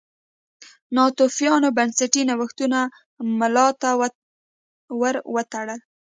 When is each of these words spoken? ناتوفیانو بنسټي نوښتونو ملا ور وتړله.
ناتوفیانو 0.95 1.69
بنسټي 1.77 2.21
نوښتونو 2.29 2.79
ملا 3.39 3.67
ور 4.99 5.15
وتړله. 5.33 5.77